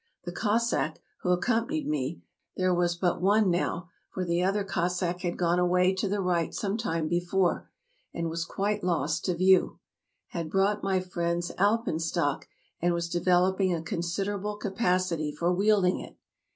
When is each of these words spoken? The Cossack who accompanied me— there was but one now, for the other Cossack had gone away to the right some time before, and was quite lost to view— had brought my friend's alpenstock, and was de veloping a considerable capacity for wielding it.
The 0.25 0.31
Cossack 0.31 0.93
who 1.21 1.29
accompanied 1.29 1.87
me— 1.87 2.23
there 2.57 2.73
was 2.73 2.95
but 2.95 3.21
one 3.21 3.51
now, 3.51 3.91
for 4.09 4.25
the 4.25 4.41
other 4.41 4.63
Cossack 4.63 5.21
had 5.21 5.37
gone 5.37 5.59
away 5.59 5.93
to 5.93 6.07
the 6.09 6.21
right 6.21 6.51
some 6.55 6.75
time 6.75 7.07
before, 7.07 7.69
and 8.11 8.27
was 8.27 8.43
quite 8.43 8.83
lost 8.83 9.25
to 9.25 9.35
view— 9.35 9.77
had 10.29 10.49
brought 10.49 10.81
my 10.81 10.99
friend's 11.01 11.51
alpenstock, 11.51 12.47
and 12.81 12.95
was 12.95 13.09
de 13.09 13.19
veloping 13.21 13.77
a 13.77 13.83
considerable 13.83 14.57
capacity 14.57 15.31
for 15.31 15.53
wielding 15.53 15.99
it. 15.99 16.17